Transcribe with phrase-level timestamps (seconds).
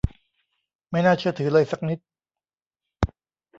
[0.89, 1.99] ไม่น่าเชื่อถือเลยสักนิด!